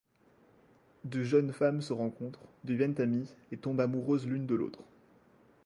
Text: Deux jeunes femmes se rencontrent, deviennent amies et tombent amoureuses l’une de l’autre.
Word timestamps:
Deux 1.03 1.23
jeunes 1.23 1.53
femmes 1.53 1.83
se 1.83 1.93
rencontrent, 1.93 2.47
deviennent 2.63 2.99
amies 2.99 3.29
et 3.51 3.57
tombent 3.57 3.81
amoureuses 3.81 4.25
l’une 4.25 4.47
de 4.47 4.55
l’autre. 4.55 4.81